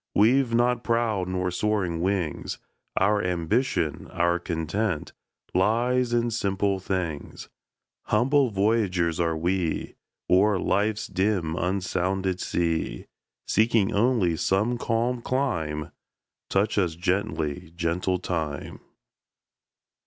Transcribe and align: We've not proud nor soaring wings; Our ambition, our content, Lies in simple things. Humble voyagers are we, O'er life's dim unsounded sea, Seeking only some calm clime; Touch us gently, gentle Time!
We've 0.15 0.51
not 0.55 0.83
proud 0.83 1.27
nor 1.27 1.51
soaring 1.51 2.01
wings; 2.01 2.57
Our 2.97 3.23
ambition, 3.23 4.07
our 4.07 4.39
content, 4.39 5.13
Lies 5.53 6.11
in 6.11 6.31
simple 6.31 6.79
things. 6.79 7.49
Humble 8.05 8.49
voyagers 8.49 9.19
are 9.19 9.37
we, 9.37 9.93
O'er 10.27 10.57
life's 10.57 11.05
dim 11.05 11.55
unsounded 11.55 12.39
sea, 12.39 13.05
Seeking 13.45 13.93
only 13.93 14.35
some 14.37 14.79
calm 14.79 15.21
clime; 15.21 15.91
Touch 16.49 16.79
us 16.79 16.95
gently, 16.95 17.71
gentle 17.75 18.17
Time! 18.17 18.79